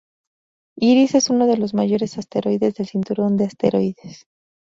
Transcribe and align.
Iris 0.79 1.13
es 1.13 1.29
uno 1.29 1.45
de 1.45 1.57
los 1.57 1.75
mayores 1.75 2.17
asteroides 2.17 2.73
del 2.73 2.87
cinturón 2.87 3.37
de 3.37 3.45
asteroides. 3.45 4.25